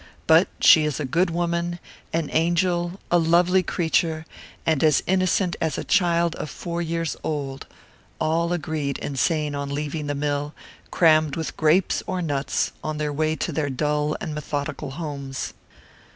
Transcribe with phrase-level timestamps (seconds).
[0.25, 1.77] "But she is a good woman,
[2.11, 4.25] an angel, a lovely creature,
[4.65, 7.67] and as innocent as a child four years old,"
[8.19, 10.55] all agreed in saying on leaving the mill,
[10.89, 15.53] crammed with grapes or nuts, on their way to their dull and methodical homes.